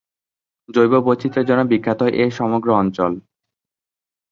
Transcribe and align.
জৈব-বৈচিত্রের 0.69 1.45
জন্য 1.45 1.61
বিখ্যাত 1.63 2.01
এই 2.21 2.31
সমগ্র 2.31 2.69
অঞ্চল। 2.75 3.11